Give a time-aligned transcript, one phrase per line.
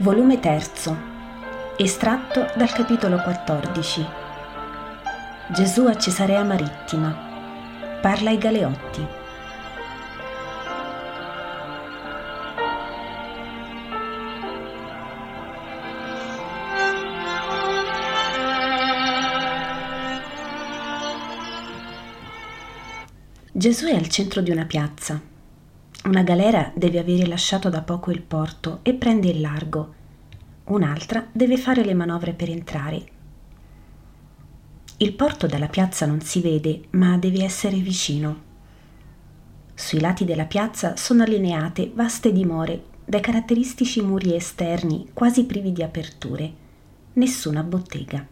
[0.00, 0.62] volume 3,
[1.76, 4.06] estratto dal capitolo 14.
[5.52, 7.98] Gesù a Cesarea Marittima.
[8.00, 9.06] Parla ai Galeotti.
[23.52, 25.28] Gesù è al centro di una piazza
[26.02, 29.94] una galera deve avere lasciato da poco il porto e prende il largo.
[30.70, 33.04] Un'altra deve fare le manovre per entrare.
[34.98, 38.48] Il porto dalla piazza non si vede, ma deve essere vicino.
[39.74, 45.82] Sui lati della piazza sono allineate vaste dimore dai caratteristici muri esterni quasi privi di
[45.82, 46.52] aperture.
[47.14, 48.24] Nessuna bottega.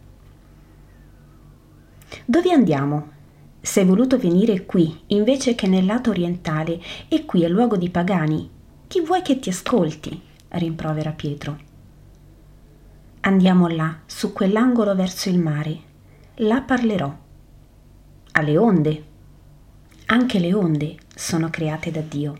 [2.25, 3.11] Dove andiamo?
[3.59, 6.79] Sei voluto venire qui invece che nel lato orientale
[7.09, 8.49] e qui è luogo di pagani.
[8.87, 10.21] Chi vuoi che ti ascolti?
[10.51, 11.67] rimprovera Pietro.
[13.21, 15.77] Andiamo là, su quell'angolo verso il mare.
[16.35, 17.13] Là parlerò.
[18.31, 19.03] Alle onde.
[20.05, 22.37] Anche le onde sono create da Dio.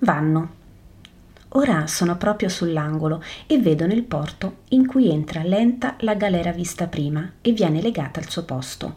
[0.00, 0.56] Vanno.
[1.50, 6.88] Ora sono proprio sull'angolo e vedo nel porto in cui entra lenta la galera vista
[6.88, 8.96] prima e viene legata al suo posto.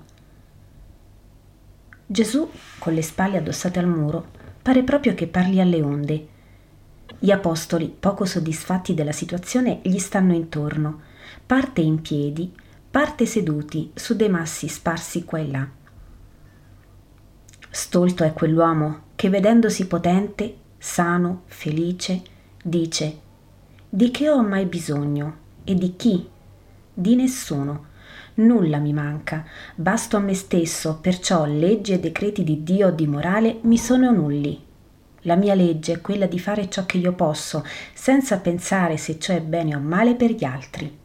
[2.08, 6.28] Gesù, con le spalle addossate al muro, pare proprio che parli alle onde.
[7.24, 11.02] Gli apostoli, poco soddisfatti della situazione, gli stanno intorno,
[11.46, 12.52] parte in piedi,
[12.90, 15.68] parte seduti su dei massi sparsi qua e là.
[17.70, 22.24] Stolto è quell'uomo che, vedendosi potente, sano, felice,
[22.64, 23.20] dice
[23.88, 25.38] Di che ho mai bisogno?
[25.64, 26.28] E di chi?
[26.92, 27.90] Di nessuno
[28.34, 29.46] nulla mi manca,
[29.76, 34.10] basto a me stesso, perciò leggi e decreti di Dio o di morale mi sono
[34.10, 34.70] nulli.
[35.22, 39.34] La mia legge è quella di fare ciò che io posso, senza pensare se ciò
[39.34, 41.00] è bene o male per gli altri.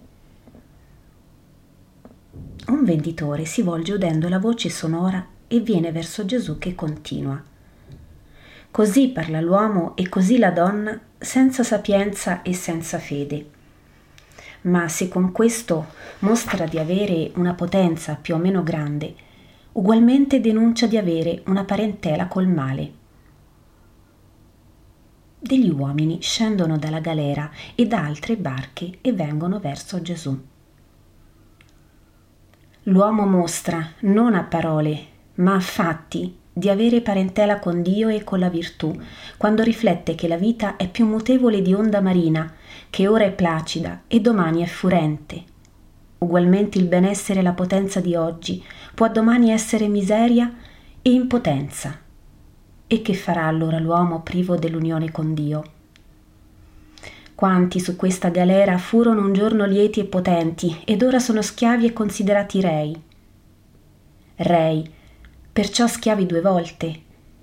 [2.69, 7.43] Un venditore si volge udendo la voce sonora e viene verso Gesù che continua.
[8.71, 13.55] Così parla l'uomo e così la donna, senza sapienza e senza fede
[14.67, 15.87] ma se con questo
[16.21, 19.15] mostra di avere una potenza più o meno grande,
[19.73, 23.05] ugualmente denuncia di avere una parentela col male.
[25.47, 30.37] Degli uomini scendono dalla galera e da altre barche e vengono verso Gesù.
[32.83, 35.07] L'uomo mostra, non a parole,
[35.37, 38.93] ma a fatti, di avere parentela con Dio e con la virtù,
[39.37, 42.53] quando riflette che la vita è più mutevole di onda marina,
[42.91, 45.45] che ora è placida e domani è furente.
[46.19, 48.65] Ugualmente il benessere e la potenza di oggi
[48.97, 50.53] può domani essere miseria
[51.03, 52.01] e impotenza.
[52.89, 55.73] E che farà allora l'uomo privo dell'unione con Dio?
[57.35, 61.93] Quanti su questa galera furono un giorno lieti e potenti ed ora sono schiavi e
[61.93, 63.03] considerati rei.
[64.37, 64.89] Rei,
[65.53, 67.01] perciò schiavi due volte,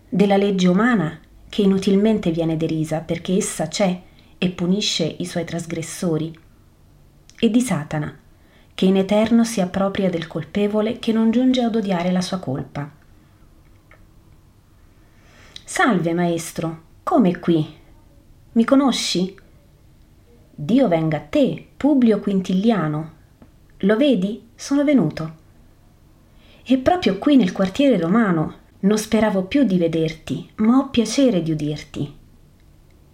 [0.08, 4.02] della legge umana che inutilmente viene derisa perché essa c'è
[4.38, 6.40] e punisce i suoi trasgressori,
[7.38, 8.18] e di Satana,
[8.74, 13.02] che in eterno si appropria del colpevole che non giunge ad odiare la sua colpa.
[15.76, 17.68] Salve, maestro, come qui?
[18.52, 19.36] Mi conosci?
[20.54, 23.12] Dio venga a te, Publio Quintiliano.
[23.78, 24.50] Lo vedi?
[24.54, 25.34] Sono venuto.
[26.64, 31.50] E proprio qui nel quartiere romano non speravo più di vederti, ma ho piacere di
[31.50, 32.18] udirti.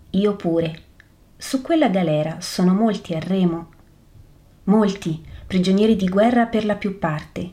[0.09, 0.81] Io pure
[1.37, 3.69] su quella galera sono molti a remo,
[4.65, 7.51] molti prigionieri di guerra per la più parte.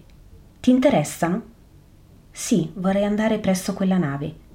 [0.59, 1.43] Ti interessano?
[2.33, 4.46] Sì, vorrei andare presso quella nave.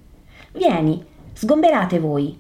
[0.54, 1.04] Vieni,
[1.34, 2.38] sgomberate voi.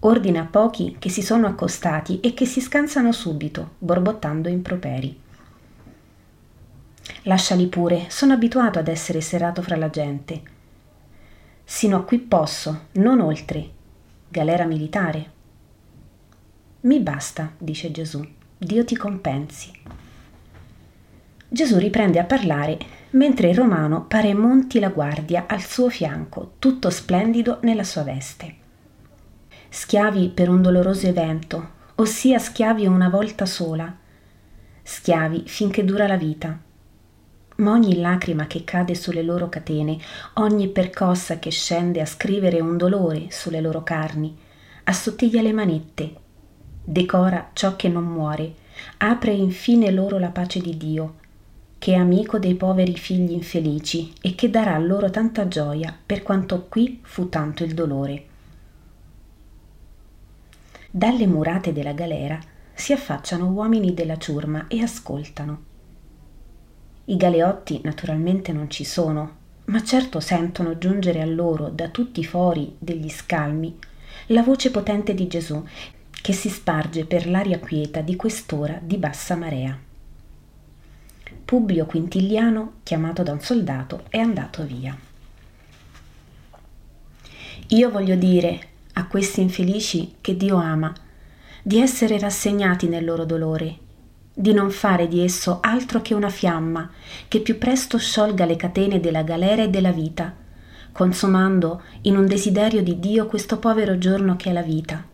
[0.00, 5.20] Ordina a pochi che si sono accostati e che si scansano subito, borbottando improperi.
[7.22, 10.42] Lasciali pure, sono abituato ad essere serrato fra la gente.
[11.64, 13.70] Sino a qui posso, non oltre.
[14.28, 15.30] Galera militare.
[16.80, 18.26] Mi basta, dice Gesù,
[18.58, 19.70] Dio ti compensi.
[21.52, 22.78] Gesù riprende a parlare
[23.10, 28.54] mentre il romano pare monti la guardia al suo fianco, tutto splendido nella sua veste.
[29.68, 33.94] Schiavi per un doloroso evento, ossia schiavi una volta sola,
[34.82, 36.58] schiavi finché dura la vita.
[37.56, 39.98] Ma ogni lacrima che cade sulle loro catene,
[40.36, 44.34] ogni percossa che scende a scrivere un dolore sulle loro carni,
[44.84, 46.14] assottiglia le manette
[46.84, 48.54] decora ciò che non muore,
[48.98, 51.20] apre infine loro la pace di Dio,
[51.82, 56.66] che è amico dei poveri figli infelici e che darà loro tanta gioia per quanto
[56.68, 58.24] qui fu tanto il dolore.
[60.88, 62.38] Dalle murate della galera
[62.72, 65.62] si affacciano uomini della ciurma e ascoltano.
[67.06, 72.24] I galeotti naturalmente non ci sono, ma certo sentono giungere a loro da tutti i
[72.24, 73.76] fori degli scalmi
[74.26, 75.60] la voce potente di Gesù
[76.10, 79.90] che si sparge per l'aria quieta di quest'ora di bassa marea.
[81.44, 84.96] Publio Quintiliano, chiamato da un soldato, è andato via.
[87.68, 90.92] Io voglio dire a questi infelici che Dio ama,
[91.62, 93.78] di essere rassegnati nel loro dolore,
[94.34, 96.90] di non fare di esso altro che una fiamma
[97.28, 100.34] che più presto sciolga le catene della galera e della vita,
[100.92, 105.04] consumando in un desiderio di Dio questo povero giorno che è la vita.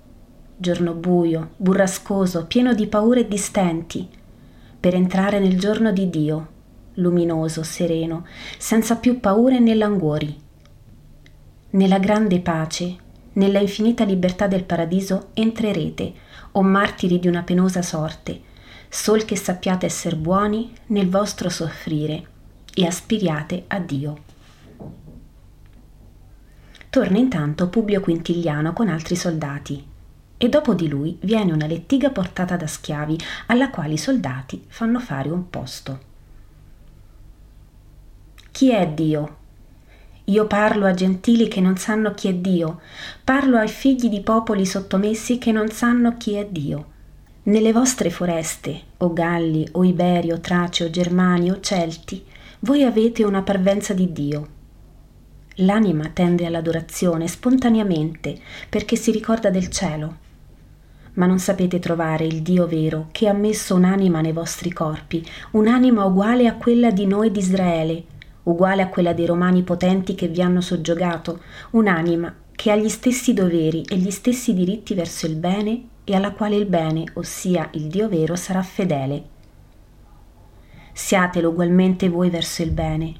[0.56, 4.08] Giorno buio, burrascoso, pieno di paure e di stenti,
[4.80, 6.48] per entrare nel giorno di Dio,
[6.94, 8.26] luminoso, sereno,
[8.58, 10.36] senza più paure né languori.
[11.70, 12.96] Nella grande pace,
[13.32, 16.12] nella infinita libertà del paradiso entrerete,
[16.52, 18.40] o martiri di una penosa sorte,
[18.88, 22.26] sol che sappiate essere buoni nel vostro soffrire
[22.74, 24.18] e aspiriate a Dio.
[26.88, 29.96] Torna intanto Publio Quintiliano con altri soldati
[30.38, 35.00] e dopo di lui viene una lettiga portata da schiavi alla quale i soldati fanno
[35.00, 36.06] fare un posto.
[38.52, 39.36] Chi è Dio?
[40.24, 42.80] Io parlo a gentili che non sanno chi è Dio,
[43.24, 46.96] parlo ai figli di popoli sottomessi che non sanno chi è Dio.
[47.44, 52.24] Nelle vostre foreste, o Galli, o Iberi, o Traci, o Germani, o Celti,
[52.60, 54.48] voi avete una parvenza di Dio.
[55.60, 58.38] L'anima tende all'adorazione spontaneamente
[58.68, 60.26] perché si ricorda del cielo
[61.18, 66.04] ma non sapete trovare il Dio vero che ha messo un'anima nei vostri corpi, un'anima
[66.04, 68.04] uguale a quella di noi di Israele,
[68.44, 73.34] uguale a quella dei romani potenti che vi hanno soggiogato, un'anima che ha gli stessi
[73.34, 77.88] doveri e gli stessi diritti verso il bene e alla quale il bene, ossia il
[77.88, 79.36] Dio vero, sarà fedele.
[80.92, 83.14] Siatelo ugualmente voi verso il bene.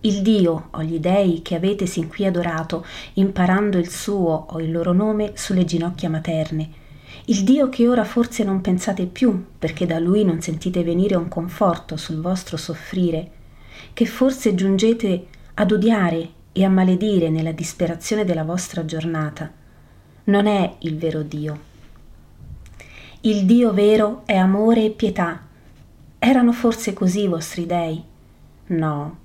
[0.00, 2.84] Il Dio o gli dei che avete sin qui adorato,
[3.14, 6.84] imparando il suo o il loro nome sulle ginocchia materne,
[7.26, 11.28] il Dio che ora forse non pensate più, perché da Lui non sentite venire un
[11.28, 13.30] conforto sul vostro soffrire,
[13.92, 19.50] che forse giungete ad odiare e a maledire nella disperazione della vostra giornata,
[20.24, 21.74] non è il vero Dio.
[23.20, 25.42] Il Dio vero è amore e pietà.
[26.18, 28.02] Erano forse così i vostri dei?
[28.68, 29.18] No,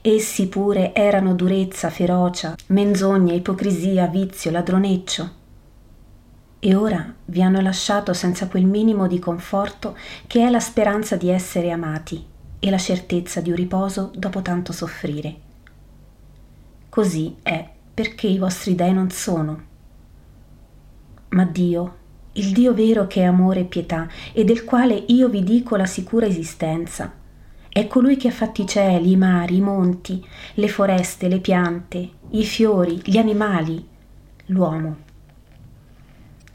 [0.00, 5.37] essi pure erano durezza, ferocia, menzogna, ipocrisia, vizio, ladroneccio
[6.60, 9.96] e ora vi hanno lasciato senza quel minimo di conforto
[10.26, 12.24] che è la speranza di essere amati
[12.58, 15.46] e la certezza di un riposo dopo tanto soffrire.
[16.88, 19.66] Così è perché i vostri dei non sono.
[21.30, 21.96] Ma Dio,
[22.32, 25.86] il Dio vero che è amore e pietà e del quale io vi dico la
[25.86, 27.12] sicura esistenza,
[27.68, 32.10] è colui che ha fatto i cieli, i mari, i monti, le foreste, le piante,
[32.30, 33.86] i fiori, gli animali,
[34.46, 35.06] l'uomo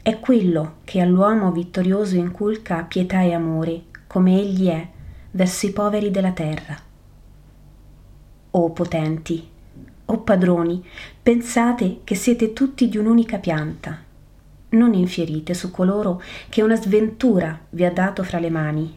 [0.04, 4.86] è quello che all'uomo vittorioso inculca pietà e amore, come egli è,
[5.30, 6.78] verso i poveri della terra.
[8.50, 9.48] O potenti,
[10.04, 10.84] o padroni,
[11.22, 13.98] pensate che siete tutti di un'unica pianta.
[14.68, 16.20] Non infierite su coloro
[16.50, 18.94] che una sventura vi ha dato fra le mani,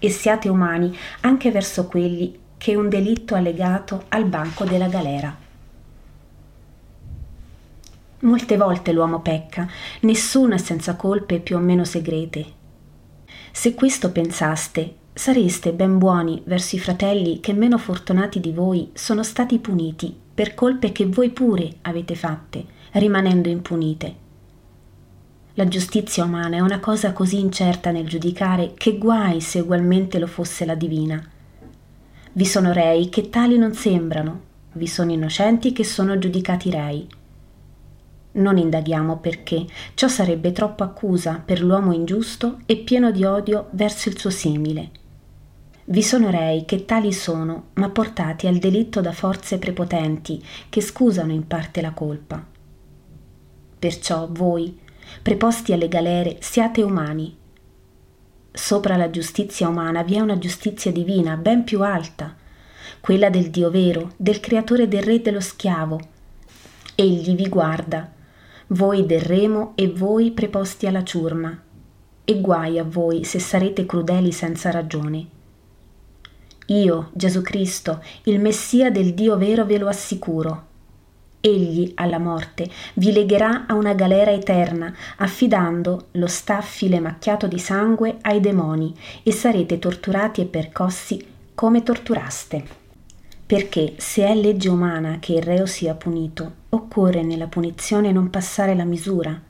[0.00, 5.46] e siate umani anche verso quelli che un delitto ha legato al banco della galera.
[8.20, 9.68] Molte volte l'uomo pecca,
[10.00, 12.44] nessuno è senza colpe più o meno segrete.
[13.52, 19.22] Se questo pensaste, sareste ben buoni verso i fratelli che meno fortunati di voi sono
[19.22, 24.26] stati puniti per colpe che voi pure avete fatte, rimanendo impunite.
[25.54, 30.26] La giustizia umana è una cosa così incerta nel giudicare che guai se ugualmente lo
[30.26, 31.24] fosse la divina.
[32.32, 34.40] Vi sono rei che tali non sembrano,
[34.72, 37.08] vi sono innocenti che sono giudicati rei
[38.38, 44.08] non indaghiamo perché ciò sarebbe troppa accusa per l'uomo ingiusto e pieno di odio verso
[44.08, 44.90] il suo simile.
[45.84, 51.32] Vi sono rei che tali sono, ma portati al delitto da forze prepotenti che scusano
[51.32, 52.44] in parte la colpa.
[53.78, 54.78] Perciò voi,
[55.22, 57.34] preposti alle galere, siate umani.
[58.52, 62.36] Sopra la giustizia umana vi è una giustizia divina ben più alta,
[63.00, 66.00] quella del Dio vero, del creatore del re e dello schiavo.
[66.94, 68.16] Egli vi guarda
[68.70, 71.58] voi del remo e voi preposti alla ciurma,
[72.24, 75.26] e guai a voi se sarete crudeli senza ragione.
[76.66, 80.66] Io, Gesù Cristo, il Messia del Dio vero, ve lo assicuro.
[81.40, 88.18] Egli, alla morte, vi legherà a una galera eterna, affidando lo staffile macchiato di sangue
[88.20, 92.87] ai demoni, e sarete torturati e percossi come torturaste.
[93.48, 98.74] Perché se è legge umana che il reo sia punito, occorre nella punizione non passare
[98.74, 99.40] la misura.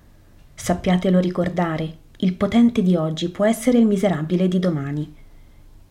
[0.55, 5.13] Sappiatelo ricordare, il potente di oggi può essere il miserabile di domani.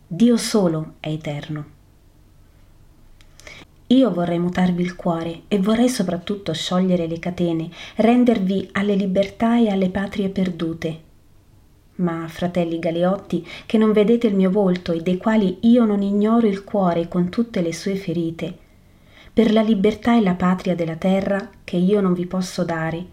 [0.06, 1.66] Dio solo è eterno.
[3.88, 9.68] Io vorrei mutarvi il cuore e vorrei soprattutto sciogliere le catene, rendervi alle libertà e
[9.68, 11.07] alle patrie perdute.
[11.98, 16.46] Ma, fratelli Galeotti, che non vedete il mio volto e dei quali io non ignoro
[16.46, 18.56] il cuore con tutte le sue ferite,
[19.32, 23.06] per la libertà e la patria della terra che io non vi posso dare,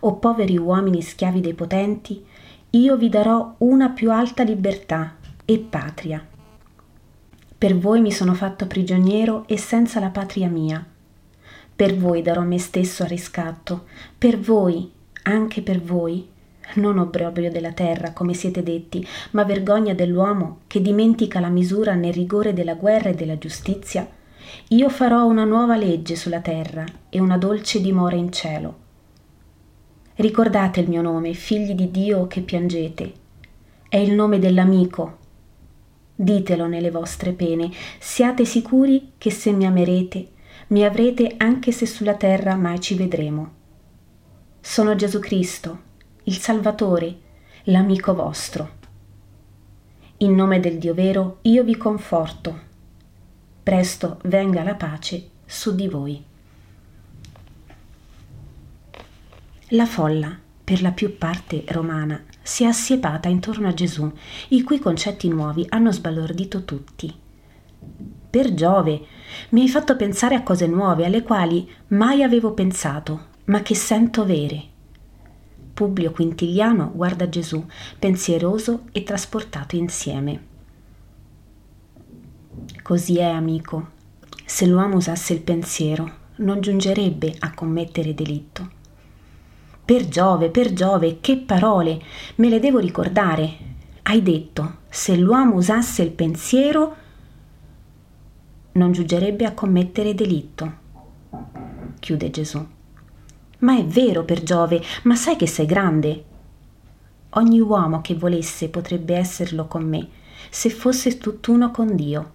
[0.00, 2.24] o poveri uomini schiavi dei potenti,
[2.70, 6.24] io vi darò una più alta libertà e patria
[7.60, 10.82] per voi mi sono fatto prigioniero e senza la patria mia.
[11.76, 13.84] Per voi darò me stesso a riscatto,
[14.16, 14.90] per voi,
[15.24, 16.26] anche per voi,
[16.74, 22.12] non obbrobrio della terra, come siete detti, ma vergogna dell'uomo che dimentica la misura nel
[22.12, 24.08] rigore della guerra e della giustizia,
[24.68, 28.78] io farò una nuova legge sulla terra e una dolce dimora in cielo.
[30.16, 33.12] Ricordate il mio nome, figli di Dio che piangete.
[33.88, 35.18] È il nome dell'amico,
[36.14, 40.28] ditelo nelle vostre pene, siate sicuri che se mi amerete,
[40.68, 43.58] mi avrete anche se sulla terra mai ci vedremo.
[44.60, 45.88] Sono Gesù Cristo,
[46.30, 47.18] il Salvatore,
[47.64, 48.78] l'amico vostro.
[50.18, 52.56] In nome del Dio vero io vi conforto.
[53.64, 56.24] Presto venga la pace su di voi.
[59.70, 64.08] La folla, per la più parte romana, si è assiepata intorno a Gesù,
[64.50, 67.12] i cui concetti nuovi hanno sbalordito tutti.
[68.30, 69.04] Per Giove,
[69.48, 74.24] mi hai fatto pensare a cose nuove alle quali mai avevo pensato, ma che sento
[74.24, 74.69] vere.
[75.80, 77.64] Publio Quintiliano guarda Gesù,
[77.98, 80.46] pensieroso e trasportato insieme.
[82.82, 83.92] Così è, amico.
[84.44, 88.72] Se l'uomo usasse il pensiero, non giungerebbe a commettere delitto
[89.82, 91.98] per Giove, per Giove, che parole!
[92.34, 93.56] Me le devo ricordare.
[94.02, 96.96] Hai detto, se l'uomo usasse il pensiero,
[98.72, 100.72] non giungerebbe a commettere delitto.
[101.98, 102.78] Chiude Gesù.
[103.60, 106.24] Ma è vero per Giove, ma sai che sei grande.
[107.30, 110.08] Ogni uomo che volesse potrebbe esserlo con me,
[110.48, 112.32] se fosse tutt'uno con Dio.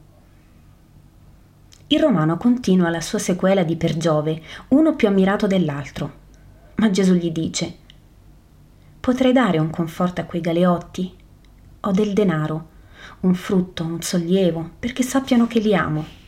[1.88, 6.24] Il romano continua la sua sequela di per Giove, uno più ammirato dell'altro.
[6.76, 7.76] Ma Gesù gli dice,
[9.00, 11.14] potrei dare un conforto a quei galeotti?
[11.82, 12.70] Ho del denaro,
[13.22, 16.24] un frutto, un sollievo, perché sappiano che li amo.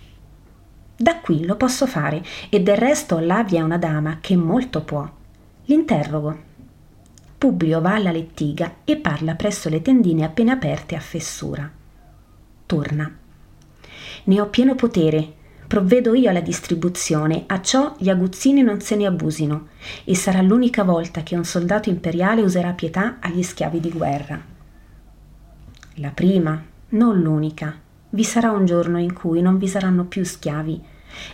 [0.98, 4.82] Da qui lo posso fare e del resto là vi è una dama che molto
[4.82, 5.08] può.
[5.66, 6.46] L'interrogo.
[7.38, 11.70] Publio va alla lettiga e parla presso le tendine appena aperte a fessura.
[12.66, 13.16] Torna.
[14.24, 15.36] Ne ho pieno potere,
[15.68, 19.68] Provvedo io alla distribuzione, a ciò gli aguzzini non se ne abusino,
[20.06, 24.42] e sarà l'unica volta che un soldato imperiale userà pietà agli schiavi di guerra.
[25.96, 27.78] La prima, non l'unica.
[28.18, 30.82] Vi sarà un giorno in cui non vi saranno più schiavi,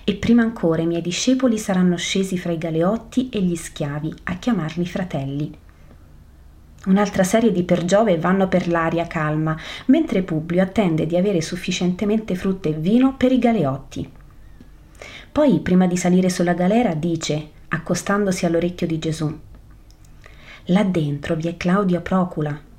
[0.03, 4.35] e prima ancora i miei discepoli saranno scesi fra i galeotti e gli schiavi a
[4.35, 5.57] chiamarli fratelli.
[6.87, 12.35] Un'altra serie di per Giove vanno per l'aria calma, mentre Publio attende di avere sufficientemente
[12.35, 14.11] frutta e vino per i galeotti.
[15.31, 19.39] Poi, prima di salire sulla galera, dice, accostandosi all'orecchio di Gesù,
[20.65, 22.71] Là dentro vi è Claudio Procula.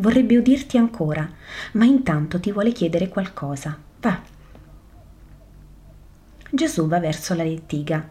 [0.00, 1.28] Vorrebbe udirti ancora,
[1.72, 3.76] ma intanto ti vuole chiedere qualcosa.
[4.00, 4.22] Va.
[6.50, 8.08] Gesù va verso la lettiga.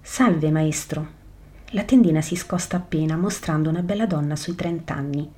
[0.00, 1.08] Salve, maestro.
[1.70, 5.30] La tendina si scosta appena, mostrando una bella donna sui trent'anni.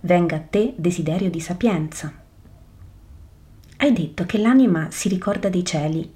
[0.00, 2.12] Venga a te desiderio di sapienza.
[3.78, 6.14] Hai detto che l'anima si ricorda dei cieli.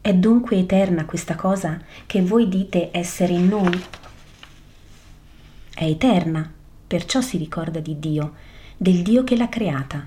[0.00, 3.84] È dunque eterna questa cosa che voi dite essere in noi?
[5.74, 8.34] È eterna, perciò si ricorda di Dio,
[8.76, 10.06] del Dio che l'ha creata.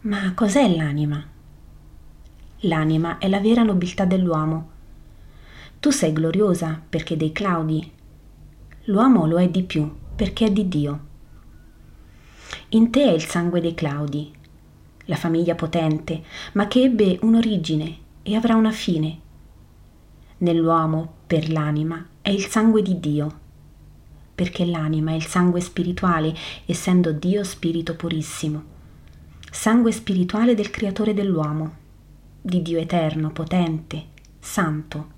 [0.00, 1.24] Ma cos'è l'anima?
[2.60, 4.70] L'anima è la vera nobiltà dell'uomo.
[5.80, 7.90] Tu sei gloriosa perché dei Claudi.
[8.84, 11.12] L'uomo lo è di più perché è di Dio.
[12.70, 14.32] In te è il sangue dei Claudi,
[15.06, 19.20] la famiglia potente, ma che ebbe un'origine e avrà una fine.
[20.38, 23.40] Nell'uomo, per l'anima, è il sangue di Dio,
[24.34, 26.34] perché l'anima è il sangue spirituale,
[26.66, 28.62] essendo Dio spirito purissimo,
[29.50, 31.82] sangue spirituale del creatore dell'uomo.
[32.46, 35.12] di Dio eterno, potente, santo.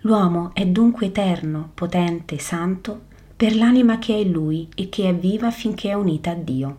[0.00, 3.04] L'uomo è dunque eterno, potente, santo,
[3.34, 6.78] per l'anima che è in lui e che è viva finché è unita a Dio.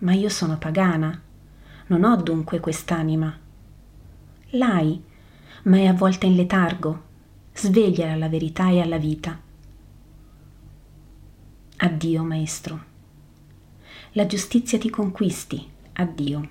[0.00, 1.18] Ma io sono pagana,
[1.86, 3.34] non ho dunque quest'anima.
[4.50, 5.02] L'hai,
[5.62, 7.02] ma è avvolta in letargo,
[7.56, 9.40] sveglia alla verità e alla vita.
[11.78, 12.84] Addio, maestro.
[14.12, 16.48] La giustizia ti conquisti, addio.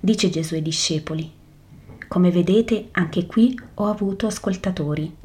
[0.00, 1.32] Dice Gesù ai discepoli,
[2.08, 5.16] come vedete anche qui ho avuto ascoltatori.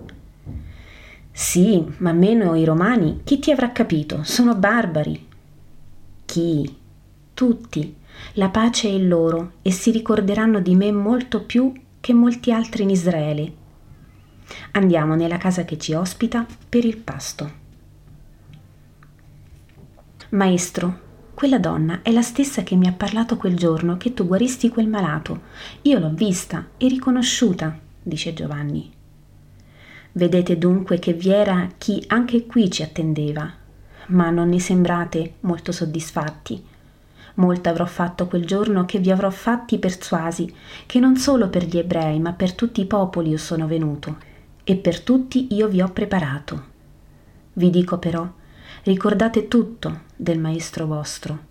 [1.31, 4.23] Sì, ma meno i romani, chi ti avrà capito?
[4.23, 5.27] Sono barbari.
[6.25, 6.77] Chi?
[7.33, 7.95] Tutti.
[8.33, 12.89] La pace è loro e si ricorderanno di me molto più che molti altri in
[12.89, 13.53] Israele.
[14.71, 17.51] Andiamo nella casa che ci ospita per il pasto.
[20.29, 24.69] Maestro, quella donna è la stessa che mi ha parlato quel giorno che tu guaristi
[24.69, 25.41] quel malato.
[25.83, 28.91] Io l'ho vista e riconosciuta, dice Giovanni.
[30.11, 33.51] Vedete dunque che vi era chi anche qui ci attendeva,
[34.07, 36.63] ma non ne sembrate molto soddisfatti.
[37.39, 40.53] Molto avrò fatto quel giorno che vi avrò fatti persuasi
[40.85, 44.17] che non solo per gli ebrei, ma per tutti i popoli io sono venuto,
[44.65, 46.63] e per tutti io vi ho preparato.
[47.53, 48.29] Vi dico però,
[48.83, 51.47] ricordate tutto del Maestro vostro.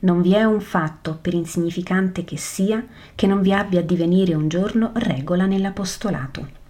[0.00, 2.82] Non vi è un fatto, per insignificante che sia,
[3.14, 6.60] che non vi abbia a divenire un giorno regola nell'apostolato.